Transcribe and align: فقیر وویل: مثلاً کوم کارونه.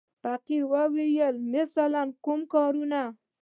فقیر 0.23 0.63
وویل: 0.73 1.35
مثلاً 1.53 2.03
کوم 2.25 2.39
کارونه. 2.53 3.01